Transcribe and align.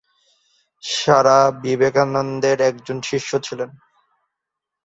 সারা 0.83 1.37
বিবেকানন্দের 1.61 2.59
একজন 2.61 2.97
শিষ্য 3.01 3.31
ছিলেন। 3.39 3.69